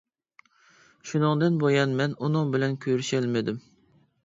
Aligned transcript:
شۇنىڭدىن 1.09 1.59
بۇيان 1.65 1.95
مەن 2.01 2.17
ئۇنىڭ 2.25 2.51
بىلەن 2.57 2.77
كۆرۈشەلمىدىم. 2.89 3.63